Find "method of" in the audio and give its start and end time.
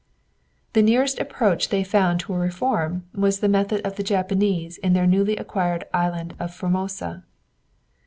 3.47-3.97